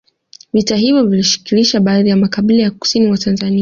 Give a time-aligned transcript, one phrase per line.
[0.53, 3.59] Vita hivyo vilishirikisha baadhi ya makabila ya kusini mwa Tanzania